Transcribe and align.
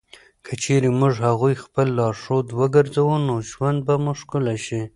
که 0.45 0.53
چېرې 0.63 0.89
موږ 0.99 1.13
هغوی 1.27 1.55
خپل 1.63 1.87
لارښود 1.99 2.47
وګرځوو، 2.59 3.23
نو 3.27 3.35
ژوند 3.49 3.79
به 3.87 3.95
مو 4.03 4.13
ښکلی 4.19 4.57
شي. 4.65 4.81